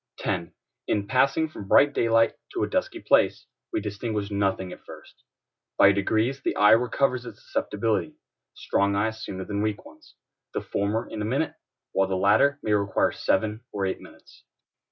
10. 0.17 0.51
In 0.87 1.05
passing 1.05 1.47
from 1.47 1.67
bright 1.67 1.93
daylight 1.93 2.33
to 2.53 2.63
a 2.63 2.67
dusky 2.67 2.99
place 2.99 3.45
we 3.71 3.79
distinguish 3.79 4.31
nothing 4.31 4.71
at 4.71 4.83
first: 4.83 5.21
by 5.77 5.91
degrees 5.91 6.41
the 6.41 6.55
eye 6.55 6.71
recovers 6.71 7.23
its 7.23 7.39
susceptibility; 7.43 8.15
strong 8.55 8.95
eyes 8.95 9.23
sooner 9.23 9.45
than 9.45 9.61
weak 9.61 9.85
ones; 9.85 10.15
the 10.55 10.61
former 10.61 11.07
in 11.07 11.21
a 11.21 11.23
minute, 11.25 11.53
while 11.91 12.07
the 12.07 12.15
latter 12.17 12.57
may 12.63 12.73
require 12.73 13.11
seven 13.11 13.61
or 13.71 13.85
eight 13.85 14.01
minutes. 14.01 14.43